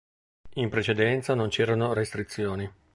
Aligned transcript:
In 0.55 0.69
precedenza 0.69 1.35
non 1.35 1.49
c'erano 1.49 1.93
restrizioni. 1.93 2.67